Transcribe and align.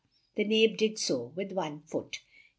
The 0.33 0.45
Knave 0.45 0.77
did 0.77 0.97
so, 0.97 1.31
with 1.35 1.51
one 1.51 1.81
foot. 1.83 2.21